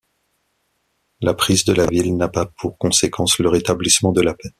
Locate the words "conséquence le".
2.79-3.49